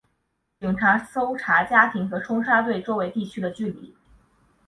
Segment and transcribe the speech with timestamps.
[0.59, 3.95] 警察搜查家庭和冲刷对周围地区的距离。